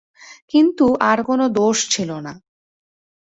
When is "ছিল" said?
1.89-2.09